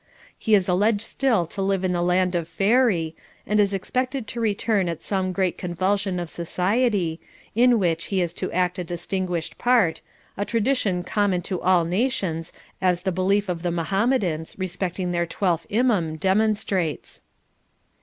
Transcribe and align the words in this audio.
He 0.35 0.55
is 0.55 0.67
alleged 0.67 1.01
still 1.01 1.45
to 1.45 1.61
live 1.61 1.83
in 1.83 1.91
the 1.91 2.01
land 2.01 2.33
of 2.33 2.47
Faery, 2.47 3.15
and 3.45 3.59
is 3.59 3.71
expected 3.71 4.25
to 4.25 4.39
return 4.41 4.89
at 4.89 5.03
some 5.03 5.31
great 5.31 5.59
convulsion 5.59 6.19
of 6.19 6.27
society, 6.27 7.19
in 7.53 7.77
which 7.77 8.05
he 8.05 8.19
is 8.19 8.33
to 8.33 8.51
act 8.51 8.79
a 8.79 8.83
distinguished 8.83 9.59
part, 9.59 10.01
a 10.37 10.43
tradition 10.43 11.03
common 11.03 11.43
to 11.43 11.61
all 11.61 11.85
nations, 11.85 12.51
as 12.81 13.03
the 13.03 13.11
belief 13.11 13.47
of 13.47 13.61
the 13.61 13.69
Mahomedans 13.69 14.57
respecting 14.57 15.11
their 15.11 15.27
twelfth 15.27 15.67
Imaum 15.69 16.15
demonstrates. 16.19 17.21